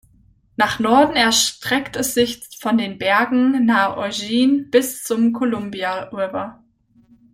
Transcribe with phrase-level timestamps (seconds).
[0.55, 6.63] Nach Norden erstreckt es sich von den Bergen nahe Eugene bis zum Columbia River.